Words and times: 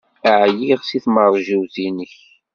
Ɛyiɣ 0.41 0.79
seg 0.83 1.01
tmeṛjiwt-nnek. 1.05 2.13